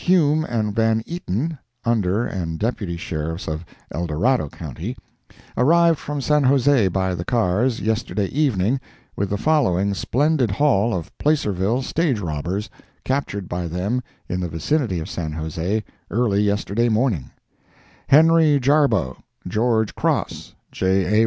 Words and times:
Hume 0.01 0.43
and 0.45 0.73
Van 0.73 1.03
Eaton, 1.05 1.59
Under 1.85 2.25
and 2.25 2.57
Deputy 2.57 2.97
Sheriffs 2.97 3.47
of 3.47 3.63
El 3.91 4.07
Dorado 4.07 4.49
county, 4.49 4.97
arrived 5.55 5.99
from 5.99 6.21
San 6.21 6.41
Jose 6.43 6.87
by 6.87 7.13
the 7.13 7.23
cars, 7.23 7.79
yesterday 7.81 8.25
evening, 8.29 8.79
with 9.15 9.29
the 9.29 9.37
following 9.37 9.93
splendid 9.93 10.49
haul 10.49 10.91
of 10.91 11.15
Placerville 11.19 11.83
stage 11.83 12.19
robbers, 12.19 12.67
captured 13.05 13.47
by 13.47 13.67
them 13.67 14.01
in 14.27 14.39
the 14.39 14.49
vicinity 14.49 14.99
of 14.99 15.07
San 15.07 15.33
Jose, 15.33 15.83
early 16.09 16.41
yesterday 16.41 16.89
morning: 16.89 17.29
Henry 18.07 18.59
Jarbo, 18.59 19.21
George 19.47 19.93
Cross, 19.93 20.55
J. 20.71 21.05
A. 21.05 21.19